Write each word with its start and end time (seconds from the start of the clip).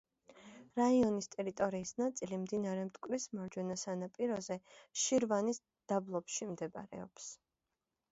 რაიონის 0.77 1.27
ტერიტორიის 1.33 1.91
ნაწილი 1.99 2.39
მდინარე 2.45 2.85
მტკვრის 2.87 3.27
მარჯვენა 3.39 3.77
სანაპიროზე, 3.81 4.57
შირვანის 5.03 5.61
დაბლობში 5.93 6.49
მდებარეობს. 6.55 7.29